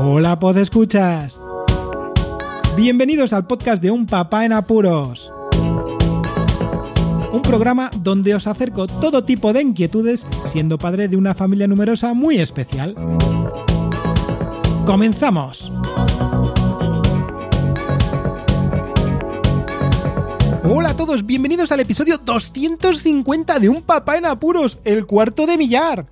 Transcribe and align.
Hola, 0.00 0.38
pod 0.38 0.56
escuchas. 0.58 1.40
Bienvenidos 2.76 3.32
al 3.32 3.48
podcast 3.48 3.82
de 3.82 3.90
Un 3.90 4.06
Papá 4.06 4.44
en 4.44 4.52
Apuros. 4.52 5.32
Un 7.32 7.42
programa 7.42 7.90
donde 7.98 8.32
os 8.36 8.46
acerco 8.46 8.86
todo 8.86 9.24
tipo 9.24 9.52
de 9.52 9.62
inquietudes 9.62 10.24
siendo 10.44 10.78
padre 10.78 11.08
de 11.08 11.16
una 11.16 11.34
familia 11.34 11.66
numerosa 11.66 12.14
muy 12.14 12.38
especial. 12.38 12.94
¡Comenzamos! 14.86 15.72
Hola 20.62 20.90
a 20.90 20.96
todos, 20.96 21.26
bienvenidos 21.26 21.72
al 21.72 21.80
episodio 21.80 22.18
250 22.18 23.58
de 23.58 23.68
Un 23.68 23.82
Papá 23.82 24.16
en 24.16 24.26
Apuros, 24.26 24.78
el 24.84 25.06
cuarto 25.06 25.44
de 25.46 25.58
millar. 25.58 26.06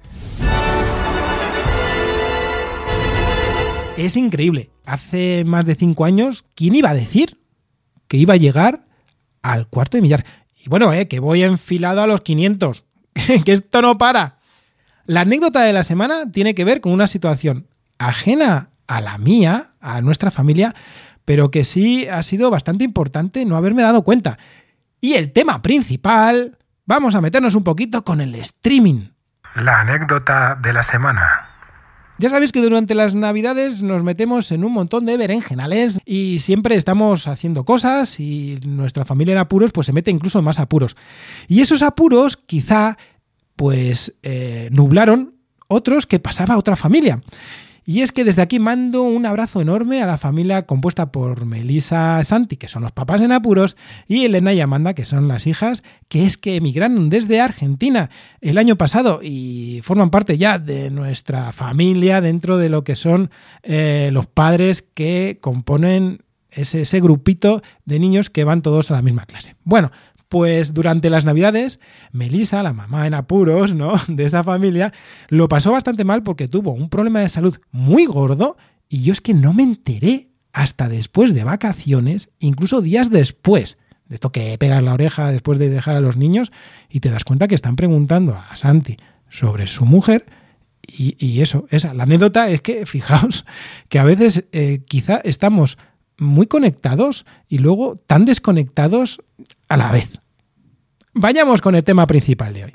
Es 3.96 4.14
increíble. 4.16 4.70
Hace 4.84 5.44
más 5.46 5.64
de 5.64 5.74
cinco 5.74 6.04
años, 6.04 6.44
¿quién 6.54 6.74
iba 6.74 6.90
a 6.90 6.94
decir 6.94 7.40
que 8.08 8.18
iba 8.18 8.34
a 8.34 8.38
llegar 8.38 8.84
al 9.42 9.68
cuarto 9.68 9.96
de 9.96 10.02
millar? 10.02 10.24
Y 10.54 10.68
bueno, 10.68 10.92
eh, 10.92 11.08
que 11.08 11.18
voy 11.18 11.42
enfilado 11.42 12.02
a 12.02 12.06
los 12.06 12.20
500. 12.20 12.84
que 13.44 13.52
esto 13.52 13.80
no 13.80 13.96
para. 13.96 14.36
La 15.06 15.22
anécdota 15.22 15.62
de 15.62 15.72
la 15.72 15.82
semana 15.82 16.30
tiene 16.30 16.54
que 16.54 16.64
ver 16.64 16.82
con 16.82 16.92
una 16.92 17.06
situación 17.06 17.68
ajena 17.98 18.70
a 18.86 19.00
la 19.00 19.16
mía, 19.16 19.70
a 19.80 20.02
nuestra 20.02 20.30
familia, 20.30 20.74
pero 21.24 21.50
que 21.50 21.64
sí 21.64 22.06
ha 22.06 22.22
sido 22.22 22.50
bastante 22.50 22.84
importante 22.84 23.46
no 23.46 23.56
haberme 23.56 23.82
dado 23.82 24.04
cuenta. 24.04 24.38
Y 25.00 25.14
el 25.14 25.32
tema 25.32 25.62
principal, 25.62 26.58
vamos 26.84 27.14
a 27.14 27.22
meternos 27.22 27.54
un 27.54 27.64
poquito 27.64 28.04
con 28.04 28.20
el 28.20 28.34
streaming. 28.34 29.08
La 29.54 29.80
anécdota 29.80 30.58
de 30.60 30.72
la 30.74 30.82
semana. 30.82 31.45
Ya 32.18 32.30
sabéis 32.30 32.50
que 32.50 32.62
durante 32.62 32.94
las 32.94 33.14
navidades 33.14 33.82
nos 33.82 34.02
metemos 34.02 34.50
en 34.50 34.64
un 34.64 34.72
montón 34.72 35.04
de 35.04 35.18
berenjenales 35.18 35.98
y 36.06 36.38
siempre 36.38 36.74
estamos 36.76 37.28
haciendo 37.28 37.64
cosas 37.64 38.18
y 38.20 38.58
nuestra 38.66 39.04
familia 39.04 39.32
en 39.32 39.38
apuros 39.38 39.70
pues 39.72 39.86
se 39.86 39.92
mete 39.92 40.10
incluso 40.10 40.40
más 40.40 40.58
apuros. 40.58 40.96
Y 41.46 41.60
esos 41.60 41.82
apuros 41.82 42.38
quizá 42.38 42.96
pues 43.54 44.14
eh, 44.22 44.70
nublaron 44.72 45.34
otros 45.68 46.06
que 46.06 46.18
pasaba 46.18 46.54
a 46.54 46.58
otra 46.58 46.76
familia. 46.76 47.20
Y 47.88 48.00
es 48.00 48.10
que 48.10 48.24
desde 48.24 48.42
aquí 48.42 48.58
mando 48.58 49.04
un 49.04 49.26
abrazo 49.26 49.60
enorme 49.60 50.02
a 50.02 50.06
la 50.06 50.18
familia 50.18 50.66
compuesta 50.66 51.12
por 51.12 51.46
Melisa 51.46 52.22
Santi, 52.24 52.56
que 52.56 52.66
son 52.66 52.82
los 52.82 52.90
papás 52.90 53.20
en 53.20 53.30
apuros, 53.30 53.76
y 54.08 54.24
Elena 54.24 54.52
y 54.52 54.60
Amanda, 54.60 54.92
que 54.92 55.04
son 55.04 55.28
las 55.28 55.46
hijas, 55.46 55.84
que 56.08 56.26
es 56.26 56.36
que 56.36 56.56
emigraron 56.56 57.10
desde 57.10 57.40
Argentina 57.40 58.10
el 58.40 58.58
año 58.58 58.74
pasado 58.74 59.20
y 59.22 59.82
forman 59.84 60.10
parte 60.10 60.36
ya 60.36 60.58
de 60.58 60.90
nuestra 60.90 61.52
familia 61.52 62.20
dentro 62.20 62.58
de 62.58 62.70
lo 62.70 62.82
que 62.82 62.96
son 62.96 63.30
eh, 63.62 64.10
los 64.12 64.26
padres 64.26 64.82
que 64.82 65.38
componen 65.40 66.24
ese, 66.50 66.82
ese 66.82 67.00
grupito 67.00 67.62
de 67.84 68.00
niños 68.00 68.30
que 68.30 68.42
van 68.42 68.62
todos 68.62 68.90
a 68.90 68.94
la 68.94 69.02
misma 69.02 69.26
clase. 69.26 69.54
Bueno, 69.62 69.92
pues 70.28 70.74
durante 70.74 71.10
las 71.10 71.24
Navidades, 71.24 71.80
Melissa, 72.12 72.62
la 72.62 72.72
mamá 72.72 73.06
en 73.06 73.14
apuros, 73.14 73.74
¿no? 73.74 73.94
De 74.08 74.24
esa 74.24 74.44
familia, 74.44 74.92
lo 75.28 75.48
pasó 75.48 75.72
bastante 75.72 76.04
mal 76.04 76.22
porque 76.22 76.48
tuvo 76.48 76.72
un 76.72 76.88
problema 76.88 77.20
de 77.20 77.28
salud 77.28 77.58
muy 77.70 78.06
gordo 78.06 78.56
y 78.88 79.02
yo 79.02 79.12
es 79.12 79.20
que 79.20 79.34
no 79.34 79.52
me 79.52 79.62
enteré 79.62 80.28
hasta 80.52 80.88
después 80.88 81.34
de 81.34 81.44
vacaciones, 81.44 82.30
incluso 82.38 82.80
días 82.80 83.10
después. 83.10 83.78
De 84.06 84.14
esto 84.14 84.30
que 84.30 84.56
pegas 84.58 84.82
la 84.82 84.94
oreja 84.94 85.30
después 85.30 85.58
de 85.58 85.68
dejar 85.68 85.96
a 85.96 86.00
los 86.00 86.16
niños 86.16 86.52
y 86.88 87.00
te 87.00 87.10
das 87.10 87.24
cuenta 87.24 87.48
que 87.48 87.56
están 87.56 87.76
preguntando 87.76 88.36
a 88.36 88.54
Santi 88.54 88.96
sobre 89.28 89.66
su 89.66 89.84
mujer 89.84 90.26
y, 90.86 91.40
eso, 91.40 91.66
esa. 91.70 91.94
La 91.94 92.04
anécdota 92.04 92.48
es 92.48 92.62
que, 92.62 92.86
fijaos, 92.86 93.44
que 93.88 93.98
a 93.98 94.04
veces 94.04 94.44
eh, 94.52 94.82
quizá 94.86 95.16
estamos 95.24 95.78
muy 96.18 96.46
conectados 96.46 97.26
y 97.48 97.58
luego 97.58 97.94
tan 98.06 98.24
desconectados 98.24 99.20
a 99.68 99.76
la 99.76 99.92
vez. 99.92 100.18
Vayamos 101.12 101.60
con 101.60 101.74
el 101.74 101.84
tema 101.84 102.06
principal 102.06 102.54
de 102.54 102.64
hoy. 102.64 102.72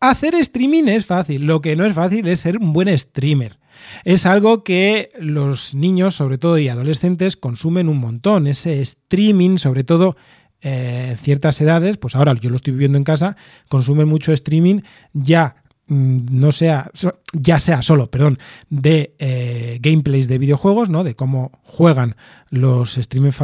Hacer 0.00 0.34
streaming 0.34 0.84
es 0.84 1.06
fácil, 1.06 1.46
lo 1.46 1.62
que 1.62 1.76
no 1.76 1.86
es 1.86 1.94
fácil 1.94 2.28
es 2.28 2.40
ser 2.40 2.58
un 2.58 2.72
buen 2.72 2.96
streamer. 2.98 3.58
Es 4.04 4.26
algo 4.26 4.62
que 4.62 5.10
los 5.18 5.74
niños, 5.74 6.14
sobre 6.14 6.38
todo 6.38 6.58
y 6.58 6.68
adolescentes, 6.68 7.36
consumen 7.36 7.88
un 7.88 7.98
montón. 7.98 8.46
Ese 8.46 8.80
streaming, 8.82 9.56
sobre 9.56 9.82
todo 9.82 10.16
eh, 10.60 11.16
ciertas 11.22 11.60
edades, 11.60 11.96
pues 11.96 12.16
ahora 12.16 12.34
yo 12.34 12.50
lo 12.50 12.56
estoy 12.56 12.72
viviendo 12.72 12.98
en 12.98 13.04
casa, 13.04 13.36
consumen 13.68 14.08
mucho 14.08 14.32
streaming 14.32 14.80
ya 15.12 15.63
no 15.86 16.52
sea, 16.52 16.90
ya 17.32 17.58
sea 17.58 17.82
solo, 17.82 18.10
perdón, 18.10 18.38
de 18.70 19.14
eh, 19.18 19.78
gameplays 19.80 20.28
de 20.28 20.38
videojuegos, 20.38 20.88
¿no? 20.88 21.04
De 21.04 21.14
cómo 21.14 21.52
juegan 21.62 22.16
los 22.50 22.94
streamers, 22.94 23.36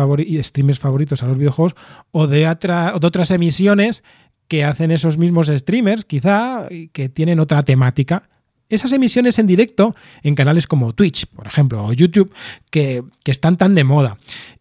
streamers 0.42 0.78
favoritos 0.78 1.22
a 1.22 1.26
los 1.26 1.36
videojuegos, 1.36 1.74
o 2.12 2.26
de, 2.26 2.40
de 2.40 3.06
otras 3.06 3.30
emisiones 3.30 4.02
que 4.48 4.64
hacen 4.64 4.90
esos 4.90 5.18
mismos 5.18 5.48
streamers, 5.48 6.04
quizá, 6.04 6.66
que 6.92 7.08
tienen 7.08 7.40
otra 7.40 7.62
temática. 7.62 8.28
Esas 8.68 8.92
emisiones 8.92 9.38
en 9.38 9.46
directo 9.46 9.94
en 10.22 10.34
canales 10.34 10.66
como 10.66 10.92
Twitch, 10.92 11.26
por 11.26 11.46
ejemplo, 11.46 11.84
o 11.84 11.92
YouTube, 11.92 12.32
que, 12.70 13.02
que 13.24 13.32
están 13.32 13.56
tan 13.56 13.74
de 13.74 13.84
moda. 13.84 14.16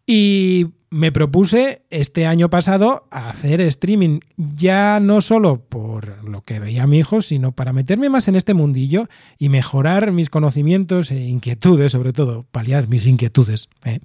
Y 0.06 0.68
me 0.91 1.11
propuse 1.11 1.83
este 1.89 2.25
año 2.25 2.50
pasado 2.50 3.07
hacer 3.11 3.61
streaming, 3.61 4.19
ya 4.38 5.00
no 5.00 5.22
solo 5.22 5.63
por 5.63 6.23
lo 6.23 6.44
que 6.44 6.59
veía 6.59 6.88
mi 6.88 7.00
hijo, 7.00 7.22
sino 7.22 7.51
para 7.51 7.73
meterme 7.73 8.09
más 8.09 8.27
en 8.27 8.35
este 8.35 8.53
mundillo 8.53 9.07
y 9.38 9.50
mejorar 9.50 10.11
mis 10.11 10.29
conocimientos 10.29 11.11
e 11.11 11.27
inquietudes, 11.27 11.91
sobre 11.91 12.13
todo, 12.13 12.45
paliar 12.51 12.88
mis 12.88 13.05
inquietudes, 13.05 13.69
¿eh? 13.85 14.00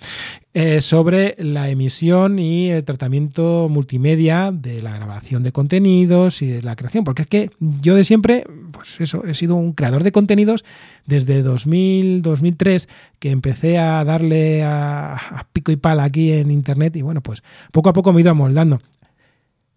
Eh, 0.57 0.81
sobre 0.83 1.35
la 1.41 1.69
emisión 1.69 2.39
y 2.39 2.71
el 2.71 2.85
tratamiento 2.85 3.67
multimedia 3.69 4.53
de 4.53 4.83
la 4.83 4.93
grabación 4.95 5.43
de 5.43 5.51
contenidos 5.51 6.43
y 6.43 6.47
de 6.47 6.63
la 6.63 6.77
creación, 6.77 7.03
porque 7.03 7.23
es 7.23 7.29
que 7.29 7.51
yo 7.59 7.97
de 7.97 8.05
siempre, 8.05 8.47
pues 8.71 9.01
eso, 9.01 9.25
he 9.25 9.35
sido 9.35 9.57
un 9.57 9.73
creador 9.73 10.05
de 10.05 10.13
contenidos 10.13 10.65
desde 11.07 11.43
2000, 11.43 12.23
2003, 12.23 12.89
que 13.19 13.33
empecé 13.33 13.79
a 13.79 14.05
darle 14.05 14.63
a, 14.63 15.49
pico 15.53 15.73
y 15.73 15.77
pala 15.77 16.05
aquí 16.05 16.31
en 16.31 16.53
Internet 16.53 16.95
y 16.95 17.03
bueno, 17.03 17.21
pues 17.21 17.43
poco 17.73 17.89
a 17.89 17.93
poco 17.93 18.13
me 18.13 18.21
he 18.21 18.23
ido 18.23 18.31
amoldando. 18.31 18.81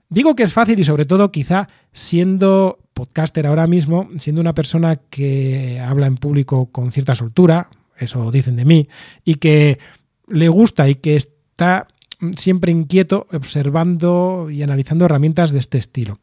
Digo 0.09 0.35
que 0.35 0.43
es 0.43 0.53
fácil 0.53 0.79
y 0.79 0.83
sobre 0.83 1.05
todo 1.05 1.31
quizá 1.31 1.69
siendo 1.91 2.77
podcaster 2.93 3.47
ahora 3.47 3.65
mismo, 3.65 4.09
siendo 4.19 4.41
una 4.41 4.53
persona 4.53 4.97
que 4.97 5.79
habla 5.79 6.05
en 6.05 6.17
público 6.17 6.67
con 6.67 6.91
cierta 6.91 7.15
soltura, 7.15 7.71
eso 7.97 8.29
dicen 8.29 8.55
de 8.55 8.65
mí, 8.65 8.89
y 9.25 9.35
que 9.35 9.79
le 10.27 10.49
gusta 10.49 10.89
y 10.89 10.95
que 10.95 11.15
está 11.15 11.87
siempre 12.35 12.71
inquieto 12.71 13.27
observando 13.31 14.49
y 14.49 14.63
analizando 14.63 15.05
herramientas 15.05 15.51
de 15.51 15.59
este 15.59 15.77
estilo. 15.77 16.19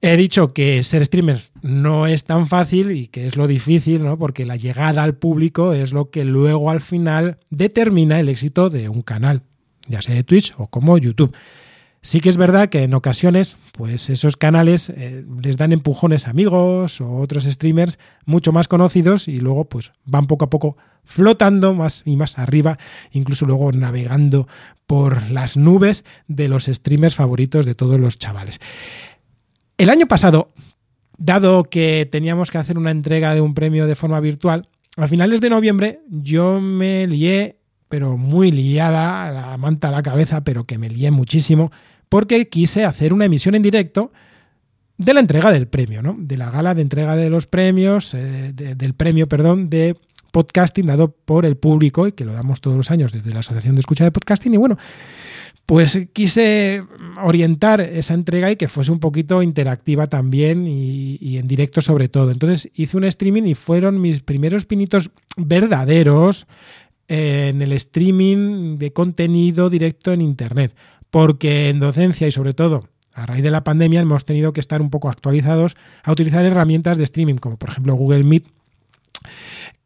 He 0.00 0.18
dicho 0.18 0.52
que 0.52 0.82
ser 0.82 1.02
streamer 1.04 1.40
no 1.62 2.06
es 2.06 2.24
tan 2.24 2.46
fácil 2.46 2.90
y 2.90 3.08
que 3.08 3.26
es 3.26 3.36
lo 3.36 3.46
difícil, 3.46 4.04
¿no? 4.04 4.18
Porque 4.18 4.44
la 4.44 4.56
llegada 4.56 5.02
al 5.02 5.14
público 5.14 5.72
es 5.72 5.92
lo 5.92 6.10
que 6.10 6.26
luego 6.26 6.70
al 6.70 6.82
final 6.82 7.38
determina 7.48 8.20
el 8.20 8.28
éxito 8.28 8.68
de 8.68 8.90
un 8.90 9.00
canal, 9.00 9.42
ya 9.88 10.02
sea 10.02 10.14
de 10.14 10.22
Twitch 10.22 10.52
o 10.58 10.66
como 10.66 10.98
YouTube. 10.98 11.34
Sí 12.04 12.20
que 12.20 12.28
es 12.28 12.36
verdad 12.36 12.68
que 12.68 12.82
en 12.82 12.92
ocasiones, 12.92 13.56
pues 13.72 14.10
esos 14.10 14.36
canales 14.36 14.90
eh, 14.90 15.24
les 15.42 15.56
dan 15.56 15.72
empujones 15.72 16.26
a 16.26 16.32
amigos 16.32 17.00
o 17.00 17.10
otros 17.16 17.44
streamers 17.44 17.98
mucho 18.26 18.52
más 18.52 18.68
conocidos 18.68 19.26
y 19.26 19.40
luego 19.40 19.64
pues 19.64 19.90
van 20.04 20.26
poco 20.26 20.44
a 20.44 20.50
poco 20.50 20.76
flotando 21.02 21.72
más 21.72 22.02
y 22.04 22.16
más 22.16 22.38
arriba, 22.38 22.78
incluso 23.12 23.46
luego 23.46 23.72
navegando 23.72 24.46
por 24.86 25.30
las 25.30 25.56
nubes 25.56 26.04
de 26.28 26.48
los 26.48 26.66
streamers 26.66 27.14
favoritos 27.14 27.64
de 27.64 27.74
todos 27.74 27.98
los 27.98 28.18
chavales. 28.18 28.60
El 29.78 29.88
año 29.88 30.06
pasado, 30.06 30.52
dado 31.16 31.64
que 31.64 32.06
teníamos 32.12 32.50
que 32.50 32.58
hacer 32.58 32.76
una 32.76 32.90
entrega 32.90 33.34
de 33.34 33.40
un 33.40 33.54
premio 33.54 33.86
de 33.86 33.94
forma 33.94 34.20
virtual, 34.20 34.68
a 34.98 35.08
finales 35.08 35.40
de 35.40 35.48
noviembre 35.48 36.02
yo 36.10 36.60
me 36.60 37.06
lié, 37.06 37.60
pero 37.88 38.18
muy 38.18 38.52
liada, 38.52 39.32
la 39.32 39.56
manta 39.56 39.88
a 39.88 39.92
la 39.92 40.02
cabeza, 40.02 40.44
pero 40.44 40.66
que 40.66 40.76
me 40.76 40.90
lié 40.90 41.10
muchísimo 41.10 41.72
porque 42.14 42.48
quise 42.48 42.84
hacer 42.84 43.12
una 43.12 43.24
emisión 43.24 43.56
en 43.56 43.62
directo 43.64 44.12
de 44.96 45.14
la 45.14 45.18
entrega 45.18 45.50
del 45.50 45.66
premio, 45.66 46.00
¿no? 46.00 46.14
De 46.16 46.36
la 46.36 46.48
gala 46.48 46.72
de 46.72 46.82
entrega 46.82 47.16
de 47.16 47.28
los 47.28 47.48
premios, 47.48 48.14
eh, 48.14 48.52
del 48.52 48.94
premio, 48.94 49.28
perdón, 49.28 49.68
de 49.68 49.96
podcasting 50.30 50.86
dado 50.86 51.10
por 51.10 51.44
el 51.44 51.56
público 51.56 52.06
y 52.06 52.12
que 52.12 52.24
lo 52.24 52.32
damos 52.32 52.60
todos 52.60 52.76
los 52.76 52.92
años 52.92 53.12
desde 53.12 53.32
la 53.32 53.40
Asociación 53.40 53.74
de 53.74 53.80
Escucha 53.80 54.04
de 54.04 54.12
Podcasting. 54.12 54.54
Y 54.54 54.58
bueno, 54.58 54.78
pues 55.66 56.06
quise 56.12 56.84
orientar 57.20 57.80
esa 57.80 58.14
entrega 58.14 58.48
y 58.48 58.54
que 58.54 58.68
fuese 58.68 58.92
un 58.92 59.00
poquito 59.00 59.42
interactiva 59.42 60.06
también 60.06 60.68
y, 60.68 61.18
y, 61.20 61.38
en 61.38 61.48
directo 61.48 61.80
sobre 61.80 62.08
todo. 62.08 62.30
Entonces 62.30 62.70
hice 62.76 62.96
un 62.96 63.02
streaming 63.02 63.42
y 63.42 63.56
fueron 63.56 64.00
mis 64.00 64.20
primeros 64.20 64.66
pinitos 64.66 65.10
verdaderos 65.36 66.46
en 67.08 67.60
el 67.60 67.72
streaming 67.72 68.78
de 68.78 68.92
contenido 68.92 69.68
directo 69.68 70.12
en 70.12 70.20
Internet 70.20 70.76
porque 71.14 71.68
en 71.68 71.78
docencia 71.78 72.26
y 72.26 72.32
sobre 72.32 72.54
todo 72.54 72.88
a 73.12 73.24
raíz 73.24 73.44
de 73.44 73.52
la 73.52 73.62
pandemia 73.62 74.00
hemos 74.00 74.24
tenido 74.24 74.52
que 74.52 74.58
estar 74.58 74.82
un 74.82 74.90
poco 74.90 75.08
actualizados 75.08 75.76
a 76.02 76.10
utilizar 76.10 76.44
herramientas 76.44 76.98
de 76.98 77.04
streaming 77.04 77.36
como 77.36 77.56
por 77.56 77.68
ejemplo 77.68 77.94
Google 77.94 78.24
Meet 78.24 78.48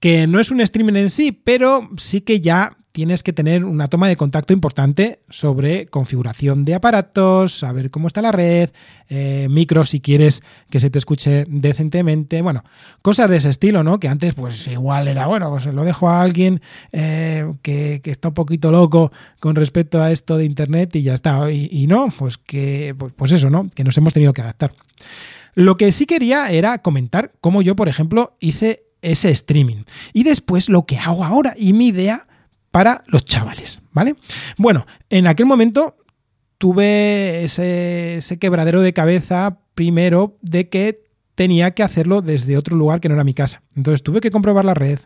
que 0.00 0.26
no 0.26 0.40
es 0.40 0.50
un 0.50 0.62
streaming 0.62 0.94
en 0.94 1.10
sí, 1.10 1.32
pero 1.32 1.86
sí 1.98 2.22
que 2.22 2.40
ya 2.40 2.77
tienes 2.98 3.22
que 3.22 3.32
tener 3.32 3.64
una 3.64 3.86
toma 3.86 4.08
de 4.08 4.16
contacto 4.16 4.52
importante 4.52 5.20
sobre 5.30 5.86
configuración 5.86 6.64
de 6.64 6.74
aparatos, 6.74 7.56
saber 7.56 7.92
cómo 7.92 8.08
está 8.08 8.20
la 8.20 8.32
red, 8.32 8.70
eh, 9.08 9.46
micro 9.48 9.84
si 9.84 10.00
quieres 10.00 10.42
que 10.68 10.80
se 10.80 10.90
te 10.90 10.98
escuche 10.98 11.44
decentemente, 11.48 12.42
bueno, 12.42 12.64
cosas 13.00 13.30
de 13.30 13.36
ese 13.36 13.50
estilo, 13.50 13.84
¿no? 13.84 14.00
Que 14.00 14.08
antes 14.08 14.34
pues 14.34 14.66
igual 14.66 15.06
era, 15.06 15.28
bueno, 15.28 15.48
pues 15.48 15.66
lo 15.66 15.84
dejo 15.84 16.08
a 16.08 16.20
alguien 16.20 16.60
eh, 16.90 17.48
que, 17.62 18.00
está 18.02 18.30
un 18.30 18.34
poquito 18.34 18.72
loco 18.72 19.12
con 19.38 19.54
respecto 19.54 20.02
a 20.02 20.10
esto 20.10 20.36
de 20.36 20.46
Internet 20.46 20.96
y 20.96 21.02
ya 21.02 21.14
está. 21.14 21.52
Y, 21.52 21.86
no, 21.86 22.12
pues 22.18 22.36
que, 22.36 22.96
pues, 22.98 23.12
pues 23.14 23.30
eso, 23.30 23.48
¿no? 23.48 23.70
Que 23.76 23.84
nos 23.84 23.96
hemos 23.96 24.12
tenido 24.12 24.32
que 24.32 24.42
adaptar. 24.42 24.72
Lo 25.54 25.76
que 25.76 25.92
sí 25.92 26.04
quería 26.04 26.50
era 26.50 26.78
comentar 26.78 27.30
cómo 27.40 27.62
yo, 27.62 27.76
por 27.76 27.88
ejemplo, 27.88 28.36
hice 28.40 28.82
ese 29.02 29.30
streaming. 29.30 29.84
Y 30.12 30.24
después 30.24 30.68
lo 30.68 30.84
que 30.84 30.98
hago 30.98 31.24
ahora 31.24 31.54
y 31.56 31.74
mi 31.74 31.86
idea 31.86 32.27
para 32.70 33.04
los 33.06 33.24
chavales, 33.24 33.80
¿vale? 33.92 34.16
Bueno, 34.56 34.86
en 35.10 35.26
aquel 35.26 35.46
momento 35.46 35.96
tuve 36.58 37.44
ese, 37.44 38.38
quebradero 38.38 38.82
de 38.82 38.92
cabeza 38.92 39.60
primero 39.74 40.36
de 40.42 40.68
que 40.68 41.04
tenía 41.34 41.70
que 41.70 41.84
hacerlo 41.84 42.20
desde 42.20 42.56
otro 42.56 42.76
lugar 42.76 43.00
que 43.00 43.08
no 43.08 43.14
era 43.14 43.24
mi 43.24 43.34
casa. 43.34 43.62
Entonces 43.76 44.02
tuve 44.02 44.20
que 44.20 44.32
comprobar 44.32 44.64
la 44.64 44.74
red, 44.74 44.98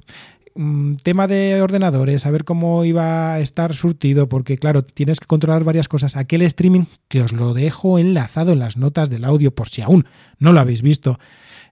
mm, 0.55 0.95
tema 0.97 1.27
de 1.27 1.61
ordenadores, 1.61 2.25
a 2.25 2.31
ver 2.31 2.45
cómo 2.45 2.87
iba 2.87 3.35
a 3.35 3.41
estar 3.41 3.75
surtido, 3.75 4.31
porque 4.31 4.57
claro, 4.57 4.83
tienes 4.83 5.21
que 5.21 5.27
controlar 5.27 5.63
varias 5.63 5.89
cosas. 5.89 6.17
Aquel 6.17 6.41
streaming, 6.43 6.85
que 7.09 7.21
os 7.21 7.33
lo 7.33 7.53
dejo 7.53 7.99
enlazado 7.99 8.53
en 8.53 8.61
las 8.61 8.79
notas 8.79 9.11
del 9.11 9.25
audio 9.25 9.55
por 9.55 9.69
si 9.69 9.83
aún 9.83 10.07
no 10.39 10.53
lo 10.53 10.61
habéis 10.61 10.81
visto, 10.81 11.21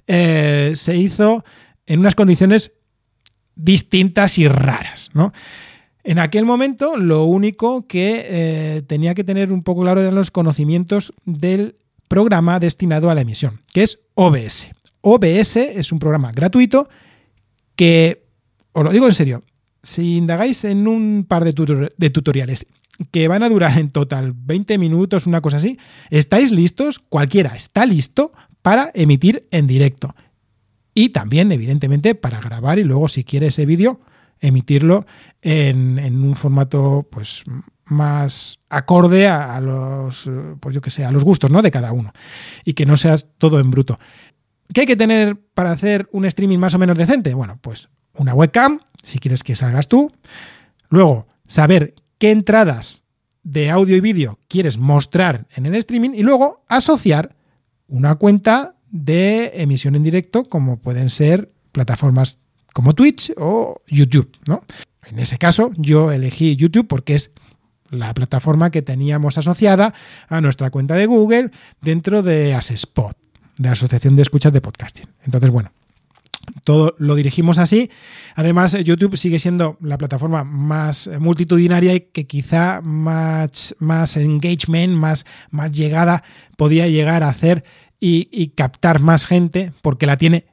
eh, 0.07 0.73
se 0.77 0.97
hizo 0.97 1.43
en 1.87 2.01
unas 2.01 2.15
condiciones 2.15 2.73
distintas 3.57 4.39
y 4.39 4.47
raras, 4.47 5.11
¿no? 5.15 5.33
En 6.03 6.19
aquel 6.19 6.45
momento 6.45 6.97
lo 6.97 7.25
único 7.25 7.87
que 7.87 8.27
eh, 8.29 8.83
tenía 8.87 9.15
que 9.15 9.25
tener 9.25 9.53
un 9.53 9.63
poco 9.63 9.83
claro 9.83 10.01
eran 10.01 10.15
los 10.15 10.31
conocimientos 10.31 11.13
del 11.25 11.77
programa 12.09 12.59
destinado 12.59 13.11
a 13.11 13.15
la 13.15 13.21
emisión, 13.21 13.61
que 13.73 13.83
es 13.83 14.01
OBS. 14.15 14.69
OBS 15.03 15.57
es 15.57 15.93
un 15.93 15.99
programa 15.99 16.33
gratuito 16.33 16.89
que, 17.77 18.25
os 18.73 18.85
lo 18.85 18.93
digo 18.93 19.07
en 19.07 19.13
serio, 19.13 19.43
si 19.83 20.17
indagáis 20.17 20.65
en 20.65 20.89
un 20.89 21.25
par 21.29 21.45
de, 21.45 21.91
de 21.97 22.11
tutoriales 22.11 22.67
que 23.11 23.29
van 23.29 23.43
a 23.43 23.49
durar 23.49 23.79
en 23.79 23.91
total 23.91 24.35
20 24.35 24.79
minutos, 24.79 25.27
una 25.27 25.41
cosa 25.41 25.59
así, 25.59 25.79
estáis 26.11 26.51
listos, 26.51 26.99
cualquiera 26.99 27.55
está 27.57 27.87
listo 27.87 28.33
para 28.63 28.91
emitir 28.95 29.47
en 29.51 29.67
directo. 29.67 30.15
Y 30.93 31.11
también, 31.11 31.51
evidentemente, 31.53 32.15
para 32.15 32.41
grabar 32.41 32.79
y 32.79 32.85
luego, 32.85 33.09
si 33.09 33.25
quiere 33.25 33.47
ese 33.47 33.65
vídeo, 33.65 34.01
emitirlo 34.41 35.07
en, 35.43 35.99
un 36.23 36.35
formato 36.35 37.07
pues 37.11 37.45
más 37.85 38.61
acorde 38.69 39.29
a, 39.29 39.61
los 39.61 40.31
pues 40.61 40.75
yo 40.75 40.81
que 40.81 40.91
sé, 40.91 41.05
a 41.05 41.11
los 41.11 41.25
gustos 41.25 41.51
¿no? 41.51 41.63
de 41.63 41.71
cada 41.71 41.93
uno 41.93 42.13
y 42.65 42.75
que 42.75 42.87
no 42.87 42.97
seas 42.97 43.29
todo 43.39 43.61
en 43.61 43.71
bruto. 43.71 43.99
¿Qué 44.73 44.83
hay 44.83 44.87
que 44.87 44.97
tener 44.97 45.37
para 45.55 45.73
hacer 45.73 46.09
un 46.13 46.25
streaming 46.25 46.59
más 46.59 46.75
o 46.75 46.79
menos 46.79 46.97
decente? 46.97 47.35
Bueno, 47.35 47.59
pues 47.61 47.89
una 48.15 48.35
webcam, 48.35 48.81
si 49.03 49.19
quieres 49.19 49.43
que 49.43 49.57
salgas 49.57 49.89
tú. 49.89 50.13
Luego, 50.89 51.27
saber 51.47 51.95
qué 52.19 52.31
entradas 52.31 53.05
de 53.43 53.71
audio 53.71 53.97
y 53.97 54.01
vídeo 54.01 54.39
quieres 54.49 54.79
mostrar 54.79 55.47
en 55.55 55.67
el 55.67 55.75
streaming 55.75 56.11
y 56.15 56.23
luego 56.23 56.65
asociar 56.69 57.35
una 57.89 58.15
cuenta 58.17 58.77
de 58.91 59.53
emisión 59.55 59.95
en 59.95 60.03
directo 60.03 60.45
como 60.45 60.79
pueden 60.79 61.11
ser 61.11 61.53
plataformas 61.73 62.39
como 62.73 62.95
Twitch 62.95 63.33
o 63.37 63.83
YouTube, 63.87 64.31
¿no? 64.47 64.65
En 65.07 65.19
ese 65.19 65.39
caso, 65.39 65.71
yo 65.77 66.13
elegí 66.13 66.57
YouTube 66.57 66.87
porque 66.87 67.15
es 67.15 67.31
la 67.91 68.15
plataforma 68.15 68.71
que 68.71 68.83
teníamos 68.83 69.39
asociada 69.39 69.93
a 70.29 70.41
nuestra 70.41 70.71
cuenta 70.71 70.95
de 70.95 71.07
Google 71.07 71.51
dentro 71.81 72.23
de 72.23 72.55
Asespot, 72.55 73.17
de 73.59 73.69
la 73.69 73.73
Asociación 73.73 74.17
de 74.17 74.23
Escuchas 74.23 74.53
de 74.53 74.61
Podcasting. 74.61 75.09
Entonces, 75.25 75.51
bueno, 75.51 75.73
todo 76.65 76.95
lo 76.99 77.17
dirigimos 77.17 77.59
así. 77.59 77.91
Además, 78.37 78.73
YouTube 78.85 79.17
sigue 79.17 79.39
siendo 79.39 79.77
la 79.81 79.99
plataforma 79.99 80.45
más 80.45 81.11
multitudinaria 81.19 81.95
y 81.95 82.01
que 82.01 82.27
quizá 82.27 82.81
más, 82.81 83.75
más 83.79 84.17
engagement, 84.17 84.95
más, 84.95 85.27
más 85.51 85.73
llegada 85.73 86.23
podía 86.57 86.87
llegar 86.87 87.23
a 87.25 87.29
hacer 87.29 87.65
y, 87.99 88.29
y 88.31 88.49
captar 88.51 89.01
más 89.01 89.27
gente 89.27 89.73
porque 89.83 90.07
la 90.07 90.17
tiene 90.17 90.47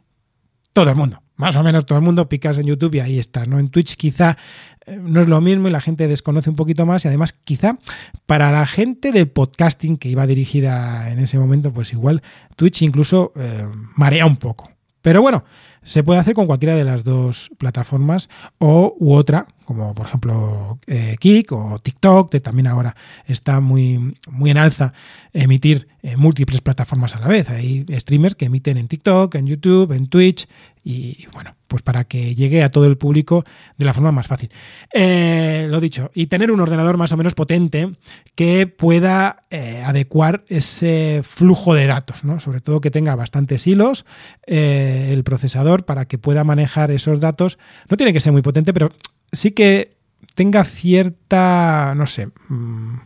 todo 0.73 0.89
el 0.89 0.95
mundo 0.95 1.21
más 1.37 1.55
o 1.55 1.63
menos 1.63 1.85
todo 1.85 1.97
el 1.99 2.03
mundo 2.03 2.27
picas 2.27 2.57
en 2.57 2.65
YouTube 2.65 2.95
y 2.95 2.99
ahí 2.99 3.19
está, 3.19 3.45
¿no? 3.45 3.59
En 3.59 3.69
Twitch 3.69 3.95
quizá 3.95 4.37
eh, 4.85 4.99
no 5.01 5.21
es 5.21 5.29
lo 5.29 5.39
mismo 5.39 5.67
y 5.67 5.71
la 5.71 5.81
gente 5.81 6.07
desconoce 6.07 6.49
un 6.49 6.55
poquito 6.55 6.85
más 6.85 7.05
y 7.05 7.07
además 7.07 7.33
quizá 7.43 7.77
para 8.25 8.51
la 8.51 8.65
gente 8.65 9.11
del 9.11 9.29
podcasting 9.29 9.97
que 9.97 10.09
iba 10.09 10.27
dirigida 10.27 11.11
en 11.11 11.19
ese 11.19 11.37
momento, 11.37 11.71
pues 11.71 11.93
igual 11.93 12.21
Twitch 12.55 12.81
incluso 12.81 13.31
eh, 13.35 13.67
marea 13.95 14.25
un 14.25 14.37
poco. 14.37 14.69
Pero 15.01 15.21
bueno, 15.21 15.45
se 15.87 16.03
puede 16.03 16.19
hacer 16.19 16.33
con 16.33 16.47
cualquiera 16.47 16.75
de 16.75 16.83
las 16.83 17.05
dos 17.05 17.49
plataformas 17.57 18.27
o 18.57 18.93
u 18.99 19.13
otra, 19.13 19.47
como 19.63 19.95
por 19.95 20.05
ejemplo 20.05 20.79
eh, 20.85 21.15
Kik 21.17 21.53
o 21.53 21.79
TikTok, 21.79 22.29
que 22.29 22.41
también 22.41 22.67
ahora 22.67 22.93
está 23.25 23.61
muy, 23.61 24.17
muy 24.29 24.51
en 24.51 24.57
alza 24.57 24.91
emitir 25.31 25.87
en 26.01 26.19
múltiples 26.19 26.59
plataformas 26.59 27.15
a 27.15 27.19
la 27.19 27.27
vez. 27.27 27.49
Hay 27.49 27.85
streamers 27.89 28.35
que 28.35 28.47
emiten 28.47 28.77
en 28.77 28.89
TikTok, 28.89 29.33
en 29.35 29.47
YouTube, 29.47 29.93
en 29.93 30.07
Twitch 30.07 30.45
y 30.89 31.27
bueno, 31.33 31.53
pues 31.67 31.81
para 31.81 32.05
que 32.05 32.33
llegue 32.33 32.63
a 32.63 32.69
todo 32.69 32.85
el 32.85 32.97
público 32.97 33.43
de 33.77 33.83
la 33.83 33.93
forma 33.93 34.13
más 34.13 34.25
fácil. 34.25 34.49
Eh, 34.93 35.67
lo 35.69 35.81
dicho, 35.81 36.11
y 36.13 36.27
tener 36.27 36.49
un 36.49 36.61
ordenador 36.61 36.95
más 36.95 37.11
o 37.11 37.17
menos 37.17 37.35
potente 37.35 37.91
que 38.35 38.67
pueda 38.67 39.43
eh, 39.49 39.83
adecuar 39.85 40.45
ese 40.47 41.23
flujo 41.23 41.73
de 41.73 41.87
datos, 41.87 42.23
¿no? 42.23 42.39
Sobre 42.39 42.61
todo 42.61 42.79
que 42.79 42.89
tenga 42.89 43.15
bastantes 43.15 43.67
hilos 43.67 44.05
eh, 44.45 45.09
el 45.11 45.25
procesador 45.25 45.83
para 45.83 46.05
que 46.05 46.17
pueda 46.17 46.45
manejar 46.45 46.89
esos 46.91 47.19
datos. 47.19 47.57
No 47.89 47.97
tiene 47.97 48.13
que 48.13 48.21
ser 48.21 48.31
muy 48.31 48.41
potente, 48.41 48.71
pero 48.71 48.93
sí 49.33 49.51
que 49.51 49.96
tenga 50.37 50.63
cierta, 50.65 51.95
no 51.97 52.05
sé, 52.05 52.27
mm, 52.47 52.99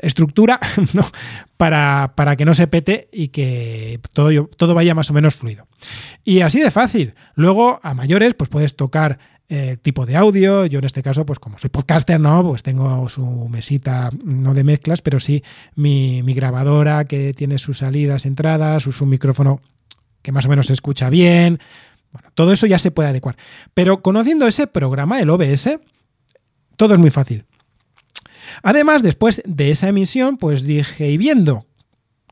estructura 0.00 0.58
para, 1.58 2.14
para, 2.16 2.36
que 2.36 2.46
no 2.46 2.54
se 2.54 2.66
pete 2.68 3.10
y 3.12 3.28
que 3.28 4.00
todo, 4.14 4.46
todo 4.46 4.74
vaya 4.74 4.94
más 4.94 5.10
o 5.10 5.12
menos 5.12 5.34
fluido. 5.34 5.68
Y 6.24 6.40
así 6.40 6.58
de 6.58 6.70
fácil. 6.70 7.14
Luego, 7.34 7.80
a 7.82 7.92
mayores, 7.92 8.32
pues 8.32 8.48
puedes 8.48 8.76
tocar 8.76 9.18
el 9.50 9.78
tipo 9.78 10.06
de 10.06 10.16
audio. 10.16 10.64
Yo 10.64 10.78
en 10.78 10.86
este 10.86 11.02
caso, 11.02 11.26
pues 11.26 11.38
como 11.38 11.58
soy 11.58 11.68
podcaster, 11.68 12.18
no, 12.18 12.42
pues 12.42 12.62
tengo 12.62 13.06
su 13.10 13.26
mesita, 13.50 14.10
no 14.24 14.54
de 14.54 14.64
mezclas, 14.64 15.02
pero 15.02 15.20
sí 15.20 15.44
mi, 15.74 16.22
mi 16.22 16.32
grabadora 16.32 17.04
que 17.04 17.34
tiene 17.34 17.58
sus 17.58 17.78
salidas, 17.78 18.24
entradas, 18.24 18.86
un 18.86 19.08
micrófono 19.10 19.60
que 20.22 20.32
más 20.32 20.46
o 20.46 20.48
menos 20.48 20.68
se 20.68 20.72
escucha 20.72 21.10
bien. 21.10 21.60
Bueno, 22.10 22.30
todo 22.34 22.54
eso 22.54 22.66
ya 22.66 22.78
se 22.78 22.90
puede 22.90 23.10
adecuar. 23.10 23.36
Pero 23.74 24.00
conociendo 24.00 24.46
ese 24.46 24.66
programa, 24.66 25.20
el 25.20 25.28
OBS, 25.28 25.78
todo 26.80 26.94
es 26.94 26.98
muy 26.98 27.10
fácil. 27.10 27.44
Además, 28.62 29.02
después 29.02 29.42
de 29.44 29.70
esa 29.70 29.88
emisión, 29.88 30.38
pues 30.38 30.62
dije, 30.62 31.10
y 31.10 31.18
viendo 31.18 31.66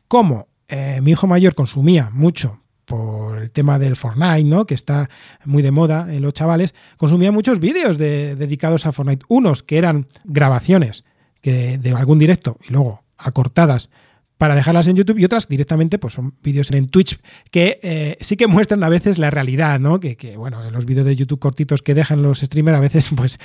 cómo 0.09 0.49
eh, 0.69 1.00
mi 1.02 1.11
hijo 1.11 1.26
mayor 1.26 1.55
consumía 1.55 2.09
mucho 2.14 2.62
por 2.87 3.37
el 3.37 3.50
tema 3.50 3.78
del 3.78 3.95
Fortnite, 3.95 4.45
¿no? 4.45 4.64
Que 4.64 4.73
está 4.73 5.11
muy 5.45 5.62
de 5.62 5.71
moda 5.71 6.07
en 6.11 6.23
los 6.23 6.33
chavales, 6.33 6.75
consumía 6.97 7.31
muchos 7.31 7.61
vídeos 7.61 7.99
dedicados 7.99 8.87
a 8.87 8.93
Fortnite. 8.93 9.26
Unos 9.28 9.62
que 9.62 9.76
eran 9.76 10.07
grabaciones 10.25 11.05
que, 11.43 11.76
de 11.76 11.93
algún 11.93 12.19
directo 12.19 12.57
y 12.67 12.73
luego 12.73 13.05
acortadas 13.19 13.90
para 14.38 14.54
dejarlas 14.54 14.87
en 14.87 14.97
YouTube 14.97 15.18
y 15.18 15.25
otras 15.25 15.49
directamente 15.49 15.99
pues 15.99 16.14
son 16.14 16.35
vídeos 16.42 16.71
en 16.71 16.88
Twitch 16.88 17.18
que 17.50 17.80
eh, 17.83 18.16
sí 18.21 18.37
que 18.37 18.47
muestran 18.47 18.83
a 18.85 18.88
veces 18.88 19.18
la 19.18 19.30
realidad, 19.30 19.80
¿no? 19.80 19.99
Que, 20.00 20.35
bueno, 20.37 20.64
en 20.64 20.73
los 20.73 20.87
vídeos 20.87 21.04
de 21.04 21.16
YouTube 21.16 21.40
cortitos 21.40 21.83
que 21.83 21.95
dejan 21.95 22.23
los 22.23 22.38
streamers 22.40 22.78
a 22.78 22.80
veces 22.80 23.11
pues, 23.16 23.38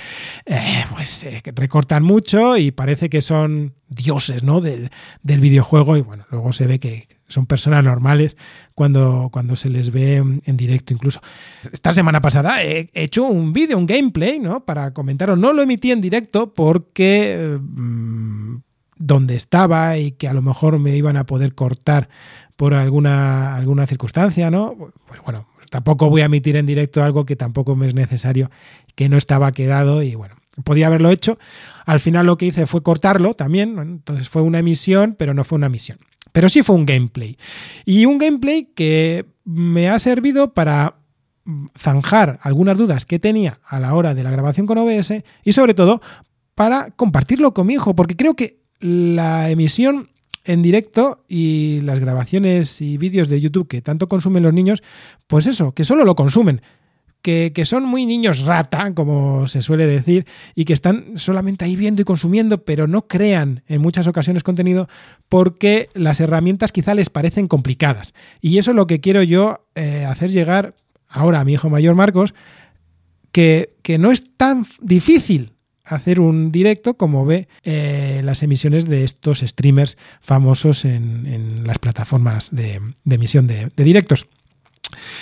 eh, 0.46 0.84
pues 0.94 1.24
eh, 1.24 1.42
recortan 1.54 2.04
mucho 2.04 2.56
y 2.56 2.70
parece 2.70 3.10
que 3.10 3.20
son 3.20 3.74
dioses, 3.88 4.42
¿no? 4.42 4.60
Del, 4.60 4.90
del, 5.22 5.40
videojuego 5.40 5.96
y 5.96 6.00
bueno, 6.00 6.26
luego 6.30 6.52
se 6.52 6.66
ve 6.66 6.78
que 6.78 7.08
son 7.26 7.46
personas 7.46 7.84
normales 7.84 8.36
cuando, 8.74 9.28
cuando 9.32 9.56
se 9.56 9.68
les 9.68 9.90
ve 9.90 10.16
en 10.16 10.56
directo 10.56 10.94
incluso. 10.94 11.20
Esta 11.72 11.92
semana 11.92 12.20
pasada 12.20 12.62
he 12.62 12.90
hecho 12.94 13.24
un 13.24 13.52
vídeo, 13.52 13.76
un 13.78 13.86
gameplay, 13.86 14.38
¿no? 14.38 14.64
Para 14.64 14.92
comentaros, 14.92 15.38
no 15.38 15.52
lo 15.52 15.62
emití 15.62 15.90
en 15.90 16.00
directo 16.00 16.54
porque 16.54 17.58
donde 18.96 19.36
estaba 19.36 19.98
y 19.98 20.12
que 20.12 20.28
a 20.28 20.34
lo 20.34 20.42
mejor 20.42 20.78
me 20.78 20.96
iban 20.96 21.16
a 21.16 21.26
poder 21.26 21.54
cortar 21.54 22.08
por 22.56 22.74
alguna, 22.74 23.56
alguna 23.56 23.86
circunstancia, 23.86 24.50
¿no? 24.50 24.74
Pues 25.08 25.20
bueno, 25.24 25.48
tampoco 25.70 26.08
voy 26.08 26.20
a 26.20 26.26
emitir 26.26 26.56
en 26.56 26.66
directo 26.66 27.02
algo 27.02 27.26
que 27.26 27.36
tampoco 27.36 27.74
me 27.76 27.88
es 27.88 27.94
necesario, 27.94 28.50
que 28.94 29.08
no 29.08 29.16
estaba 29.16 29.52
quedado 29.52 30.02
y 30.02 30.14
bueno, 30.14 30.36
podía 30.62 30.86
haberlo 30.86 31.10
hecho. 31.10 31.38
Al 31.84 32.00
final 32.00 32.26
lo 32.26 32.38
que 32.38 32.46
hice 32.46 32.66
fue 32.66 32.82
cortarlo 32.82 33.34
también, 33.34 33.78
entonces 33.78 34.28
fue 34.28 34.42
una 34.42 34.60
emisión, 34.60 35.16
pero 35.18 35.34
no 35.34 35.44
fue 35.44 35.56
una 35.56 35.66
emisión. 35.66 35.98
Pero 36.32 36.48
sí 36.48 36.62
fue 36.62 36.76
un 36.76 36.86
gameplay. 36.86 37.36
Y 37.84 38.06
un 38.06 38.18
gameplay 38.18 38.70
que 38.74 39.26
me 39.44 39.88
ha 39.88 39.98
servido 39.98 40.54
para 40.54 40.96
zanjar 41.76 42.38
algunas 42.42 42.78
dudas 42.78 43.04
que 43.04 43.18
tenía 43.18 43.60
a 43.66 43.78
la 43.78 43.94
hora 43.94 44.14
de 44.14 44.22
la 44.22 44.30
grabación 44.30 44.66
con 44.66 44.78
OBS 44.78 45.22
y 45.44 45.52
sobre 45.52 45.74
todo 45.74 46.00
para 46.54 46.90
compartirlo 46.92 47.52
con 47.52 47.66
mi 47.66 47.74
hijo, 47.74 47.94
porque 47.94 48.16
creo 48.16 48.34
que 48.34 48.63
la 48.84 49.48
emisión 49.48 50.10
en 50.44 50.60
directo 50.60 51.24
y 51.26 51.80
las 51.84 52.00
grabaciones 52.00 52.82
y 52.82 52.98
vídeos 52.98 53.30
de 53.30 53.40
YouTube 53.40 53.66
que 53.66 53.80
tanto 53.80 54.10
consumen 54.10 54.42
los 54.42 54.52
niños, 54.52 54.82
pues 55.26 55.46
eso, 55.46 55.72
que 55.72 55.84
solo 55.84 56.04
lo 56.04 56.14
consumen. 56.14 56.60
Que, 57.22 57.52
que, 57.54 57.64
son 57.64 57.84
muy 57.84 58.04
niños 58.04 58.40
rata, 58.40 58.92
como 58.92 59.48
se 59.48 59.62
suele 59.62 59.86
decir, 59.86 60.26
y 60.54 60.66
que 60.66 60.74
están 60.74 61.16
solamente 61.16 61.64
ahí 61.64 61.74
viendo 61.74 62.02
y 62.02 62.04
consumiendo, 62.04 62.66
pero 62.66 62.86
no 62.86 63.06
crean 63.08 63.62
en 63.66 63.80
muchas 63.80 64.06
ocasiones 64.06 64.42
contenido 64.42 64.90
porque 65.30 65.88
las 65.94 66.20
herramientas 66.20 66.70
quizá 66.70 66.92
les 66.92 67.08
parecen 67.08 67.48
complicadas. 67.48 68.12
Y 68.42 68.58
eso 68.58 68.72
es 68.72 68.76
lo 68.76 68.86
que 68.86 69.00
quiero 69.00 69.22
yo 69.22 69.66
eh, 69.74 70.04
hacer 70.06 70.30
llegar 70.30 70.74
ahora 71.08 71.40
a 71.40 71.46
mi 71.46 71.54
hijo 71.54 71.70
mayor 71.70 71.94
Marcos, 71.94 72.34
que, 73.32 73.74
que 73.80 73.96
no 73.96 74.12
es 74.12 74.36
tan 74.36 74.66
difícil 74.82 75.53
hacer 75.84 76.20
un 76.20 76.50
directo 76.50 76.94
como 76.94 77.26
ve 77.26 77.48
eh, 77.62 78.22
las 78.24 78.42
emisiones 78.42 78.86
de 78.86 79.04
estos 79.04 79.40
streamers 79.40 79.96
famosos 80.20 80.84
en, 80.84 81.66
las 81.66 81.78
plataformas 81.78 82.50
de, 82.50 82.80
emisión 83.08 83.46
de 83.46 83.70
directos. 83.76 84.26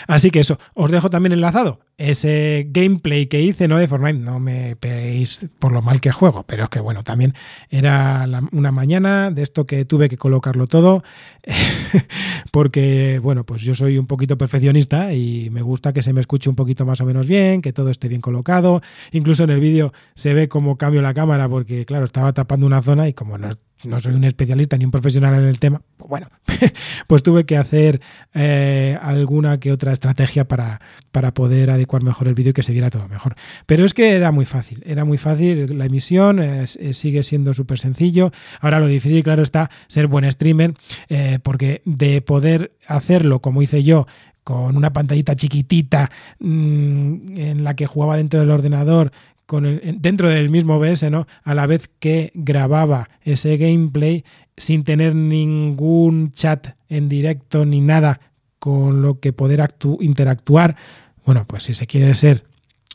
Así 0.06 0.30
que 0.30 0.40
eso, 0.40 0.58
os 0.74 0.90
dejo 0.90 1.10
también 1.10 1.32
enlazado 1.32 1.80
ese 1.98 2.66
gameplay 2.70 3.26
que 3.26 3.40
hice, 3.40 3.68
¿no? 3.68 3.78
De 3.78 3.86
Fortnite, 3.86 4.18
no 4.18 4.40
me 4.40 4.76
peguéis 4.76 5.48
por 5.58 5.72
lo 5.72 5.82
mal 5.82 6.00
que 6.00 6.10
juego, 6.10 6.44
pero 6.44 6.64
es 6.64 6.70
que 6.70 6.80
bueno, 6.80 7.04
también 7.04 7.34
era 7.70 8.26
una 8.50 8.72
mañana 8.72 9.30
de 9.30 9.42
esto 9.42 9.66
que 9.66 9.84
tuve 9.84 10.08
que 10.08 10.16
colocarlo 10.16 10.66
todo, 10.66 11.04
porque 12.50 13.20
bueno, 13.22 13.44
pues 13.44 13.62
yo 13.62 13.74
soy 13.74 13.98
un 13.98 14.06
poquito 14.06 14.36
perfeccionista 14.36 15.14
y 15.14 15.50
me 15.50 15.62
gusta 15.62 15.92
que 15.92 16.02
se 16.02 16.12
me 16.12 16.20
escuche 16.20 16.48
un 16.50 16.56
poquito 16.56 16.84
más 16.86 17.00
o 17.00 17.06
menos 17.06 17.26
bien, 17.26 17.62
que 17.62 17.72
todo 17.72 17.90
esté 17.90 18.08
bien 18.08 18.20
colocado, 18.20 18.82
incluso 19.12 19.44
en 19.44 19.50
el 19.50 19.60
vídeo 19.60 19.92
se 20.14 20.34
ve 20.34 20.48
cómo 20.48 20.76
cambio 20.76 21.02
la 21.02 21.14
cámara, 21.14 21.48
porque 21.48 21.84
claro, 21.84 22.04
estaba 22.04 22.32
tapando 22.32 22.66
una 22.66 22.82
zona 22.82 23.06
y 23.06 23.12
como 23.12 23.38
no 23.38 23.50
no 23.84 24.00
soy 24.00 24.14
un 24.14 24.24
especialista 24.24 24.76
ni 24.76 24.84
un 24.84 24.90
profesional 24.90 25.34
en 25.34 25.48
el 25.48 25.58
tema, 25.58 25.82
pues 25.96 26.08
bueno, 26.08 26.28
pues 27.06 27.22
tuve 27.22 27.44
que 27.44 27.56
hacer 27.56 28.00
eh, 28.34 28.98
alguna 29.00 29.58
que 29.58 29.72
otra 29.72 29.92
estrategia 29.92 30.46
para, 30.46 30.80
para 31.10 31.34
poder 31.34 31.70
adecuar 31.70 32.02
mejor 32.02 32.28
el 32.28 32.34
vídeo 32.34 32.50
y 32.50 32.54
que 32.54 32.62
se 32.62 32.72
viera 32.72 32.90
todo 32.90 33.08
mejor. 33.08 33.36
Pero 33.66 33.84
es 33.84 33.94
que 33.94 34.12
era 34.14 34.32
muy 34.32 34.44
fácil, 34.44 34.82
era 34.86 35.04
muy 35.04 35.18
fácil 35.18 35.78
la 35.78 35.86
emisión, 35.86 36.40
sigue 36.66 37.22
siendo 37.22 37.54
súper 37.54 37.78
sencillo. 37.78 38.32
Ahora 38.60 38.80
lo 38.80 38.86
difícil, 38.86 39.22
claro, 39.22 39.42
está 39.42 39.70
ser 39.88 40.06
buen 40.06 40.30
streamer, 40.30 40.74
eh, 41.08 41.38
porque 41.42 41.82
de 41.84 42.22
poder 42.22 42.72
hacerlo 42.86 43.40
como 43.40 43.62
hice 43.62 43.82
yo, 43.82 44.06
con 44.44 44.76
una 44.76 44.92
pantallita 44.92 45.36
chiquitita 45.36 46.10
mmm, 46.40 47.36
en 47.36 47.64
la 47.64 47.76
que 47.76 47.86
jugaba 47.86 48.16
dentro 48.16 48.40
del 48.40 48.50
ordenador 48.50 49.12
dentro 49.60 50.30
del 50.30 50.50
mismo 50.50 50.76
OBS, 50.76 51.10
¿no? 51.10 51.26
A 51.42 51.54
la 51.54 51.66
vez 51.66 51.90
que 51.98 52.32
grababa 52.34 53.08
ese 53.22 53.56
gameplay 53.56 54.24
sin 54.56 54.84
tener 54.84 55.14
ningún 55.14 56.32
chat 56.32 56.76
en 56.88 57.08
directo 57.08 57.64
ni 57.64 57.80
nada 57.80 58.20
con 58.58 59.02
lo 59.02 59.18
que 59.18 59.32
poder 59.32 59.60
interactuar. 60.00 60.76
Bueno, 61.24 61.46
pues 61.46 61.64
si 61.64 61.74
se 61.74 61.86
quiere 61.86 62.14
ser 62.14 62.44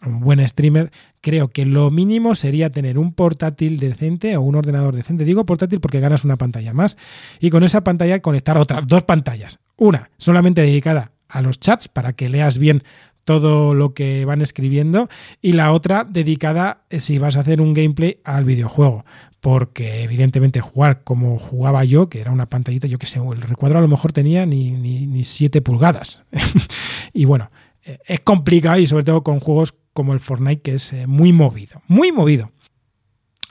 un 0.05 0.19
buen 0.19 0.47
streamer, 0.47 0.91
creo 1.21 1.49
que 1.49 1.65
lo 1.65 1.91
mínimo 1.91 2.35
sería 2.35 2.69
tener 2.69 2.97
un 2.97 3.13
portátil 3.13 3.79
decente 3.79 4.37
o 4.37 4.41
un 4.41 4.55
ordenador 4.55 4.95
decente. 4.95 5.25
Digo 5.25 5.45
portátil 5.45 5.79
porque 5.79 5.99
ganas 5.99 6.23
una 6.23 6.37
pantalla 6.37 6.73
más 6.73 6.97
y 7.39 7.49
con 7.49 7.63
esa 7.63 7.81
pantalla 7.83 8.21
conectar 8.21 8.57
otras 8.57 8.87
dos 8.87 9.03
pantallas. 9.03 9.59
Una 9.75 10.09
solamente 10.17 10.61
dedicada 10.61 11.11
a 11.27 11.41
los 11.41 11.59
chats 11.59 11.87
para 11.87 12.13
que 12.13 12.29
leas 12.29 12.57
bien 12.57 12.83
todo 13.27 13.73
lo 13.73 13.93
que 13.93 14.23
van 14.23 14.41
escribiendo 14.41 15.09
y 15.41 15.51
la 15.51 15.73
otra 15.73 16.05
dedicada 16.05 16.85
eh, 16.89 17.01
si 17.01 17.19
vas 17.19 17.35
a 17.35 17.41
hacer 17.41 17.59
un 17.59 17.73
gameplay 17.73 18.21
al 18.23 18.45
videojuego. 18.45 19.03
Porque 19.41 20.03
evidentemente 20.03 20.61
jugar 20.61 21.03
como 21.03 21.37
jugaba 21.37 21.83
yo 21.83 22.07
que 22.07 22.21
era 22.21 22.31
una 22.31 22.47
pantallita 22.47 22.87
yo 22.87 22.97
que 22.97 23.05
sé 23.05 23.19
el 23.19 23.41
recuadro 23.41 23.79
a 23.79 23.81
lo 23.81 23.89
mejor 23.89 24.13
tenía 24.13 24.45
ni, 24.45 24.71
ni, 24.71 25.07
ni 25.07 25.25
7 25.25 25.61
pulgadas. 25.61 26.21
Y 27.13 27.25
bueno 27.25 27.51
eh, 27.83 27.99
es 28.05 28.21
complicado 28.21 28.79
y 28.79 28.87
sobre 28.87 29.03
todo 29.03 29.23
con 29.23 29.41
juegos 29.41 29.73
como 29.91 30.13
el 30.13 30.19
Fortnite 30.21 30.61
que 30.61 30.75
es 30.75 30.93
eh, 30.93 31.05
muy 31.05 31.33
movido 31.33 31.81
muy 31.87 32.13
movido. 32.13 32.49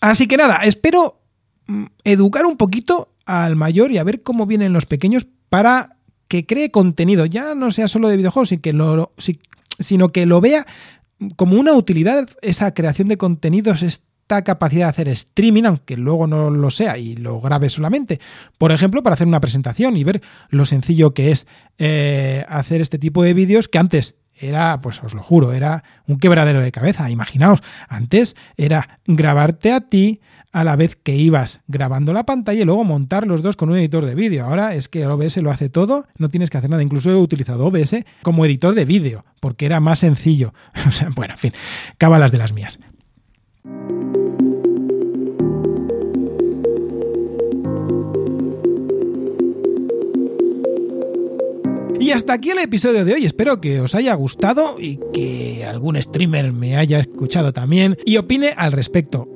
Así 0.01 0.27
que 0.27 0.39
nada 0.39 0.57
espero 0.65 1.21
mm, 1.67 1.85
educar 2.05 2.47
un 2.47 2.57
poquito 2.57 3.13
al 3.27 3.57
mayor 3.57 3.93
y 3.93 3.99
a 3.99 4.05
ver 4.05 4.23
cómo 4.23 4.47
vienen 4.47 4.73
los 4.73 4.87
pequeños 4.87 5.27
para 5.51 5.97
que 6.29 6.47
cree 6.47 6.71
contenido, 6.71 7.27
ya 7.27 7.55
no 7.55 7.71
sea 7.71 7.89
solo 7.89 8.09
de 8.09 8.17
videojuegos, 8.17 8.49
sino 8.49 8.63
que 8.63 8.73
lo, 8.73 9.13
sino 9.79 10.09
que 10.09 10.27
lo 10.27 10.41
vea 10.41 10.67
como 11.37 11.59
una 11.59 11.75
utilidad 11.75 12.29
esa 12.43 12.73
creación 12.75 13.09
de 13.09 13.17
contenidos, 13.17 13.83
esta 13.83 14.43
capacidad 14.43 14.87
de 14.87 14.91
hacer 14.91 15.09
streaming, 15.09 15.65
aunque 15.65 15.97
luego 15.97 16.27
no 16.27 16.51
lo 16.51 16.71
sea 16.71 16.99
y 16.99 17.17
lo 17.17 17.41
grabe 17.41 17.71
solamente. 17.71 18.21
Por 18.59 18.73
ejemplo, 18.73 19.03
para 19.03 19.15
hacer 19.15 19.27
una 19.27 19.41
presentación 19.41 19.97
y 19.97 20.05
ver 20.05 20.23
lo 20.51 20.67
sencillo 20.67 21.15
que 21.15 21.31
es 21.31 21.47
eh, 21.79 22.45
hacer 22.49 22.81
este 22.81 22.99
tipo 22.99 23.23
de 23.23 23.35
vídeos 23.35 23.69
que 23.69 23.79
antes 23.79 24.17
era, 24.39 24.81
pues 24.81 25.03
os 25.03 25.15
lo 25.15 25.23
juro, 25.23 25.53
era 25.53 25.85
un 26.07 26.19
quebradero 26.19 26.61
de 26.61 26.73
cabeza. 26.73 27.11
Imaginaos, 27.11 27.63
antes 27.89 28.37
era 28.57 29.01
grabarte 29.07 29.73
a 29.73 29.81
ti 29.81 30.21
a 30.53 30.65
la 30.65 30.75
vez 30.75 30.97
que 30.97 31.15
ibas 31.15 31.61
grabando 31.69 32.15
la 32.15 32.25
pantalla 32.25 32.63
y 32.63 32.65
luego 32.65 32.83
montar 32.83 33.27
los 33.27 33.43
dos 33.43 33.57
con 33.57 33.69
un 33.69 33.77
editor 33.77 34.07
de 34.07 34.15
vídeo. 34.15 34.47
Ahora 34.47 34.75
es 34.75 34.89
que 34.89 35.07
OBS 35.07 35.37
lo 35.39 35.51
hace 35.51 35.69
todo, 35.69 36.07
no 36.17 36.31
tienes 36.31 36.49
que 36.49 36.57
hacer 36.57 36.71
nada. 36.71 36.83
Incluso 36.83 37.11
he 37.11 37.17
utilizado 37.17 37.67
OBS 37.67 37.97
como 38.23 38.45
editor 38.47 38.75
de 38.75 38.87
vídeo, 38.87 39.25
porque 39.41 39.67
era 39.67 39.81
más 39.81 39.99
sencillo. 39.99 40.55
Bueno, 41.15 41.35
en 41.35 41.39
fin, 41.39 41.53
cábalas 41.99 42.33
de 42.33 42.39
las 42.39 42.53
mías. 42.53 42.79
Hasta 52.17 52.33
aquí 52.33 52.51
el 52.51 52.59
episodio 52.59 53.05
de 53.05 53.13
hoy. 53.13 53.27
Espero 53.27 53.61
que 53.61 53.81
os 53.81 53.95
haya 53.95 54.15
gustado 54.15 54.77
y 54.81 54.99
que 55.13 55.67
algún 55.67 56.01
streamer 56.01 56.51
me 56.51 56.77
haya 56.77 56.99
escuchado 56.99 57.53
también 57.53 57.99
y 58.07 58.17
opine 58.17 58.55
al 58.57 58.73
respecto. 58.73 59.29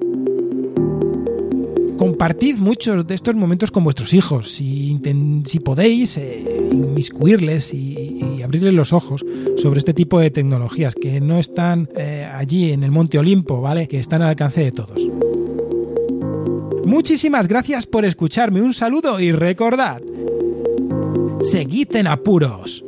Compartid 1.99 2.57
muchos 2.57 3.07
de 3.07 3.15
estos 3.15 3.35
momentos 3.35 3.71
con 3.71 3.85
vuestros 3.85 4.15
hijos. 4.15 4.53
Si, 4.53 4.99
si 5.45 5.61
podéis, 5.61 6.17
eh, 6.17 6.43
inmiscuirles 6.73 7.75
y, 7.75 8.41
abrirles 8.43 8.73
los 8.73 8.95
ojos 8.95 9.23
sobre 9.59 9.79
este 9.79 9.93
tipo 9.93 10.19
de 10.19 10.31
tecnologías 10.31 10.95
que 10.95 11.21
no 11.21 11.39
están 11.39 11.91
eh, 11.95 12.27
allí 12.33 12.73
en 12.73 12.83
el 12.83 12.91
Monte 12.91 13.19
Olimpo, 13.19 13.61
¿vale? 13.61 13.87
Que 13.87 14.01
están 14.01 14.23
al 14.23 14.29
alcance 14.31 14.65
de 14.65 14.73
todos. 14.73 15.07
Muchísimas 16.87 17.47
gracias 17.47 17.85
por 17.85 18.07
escucharme. 18.07 18.63
Un 18.63 18.73
saludo 18.73 19.21
y 19.21 19.33
recordad 19.33 20.01
seguid 21.43 21.97
en 21.97 22.07
apuros. 22.07 22.85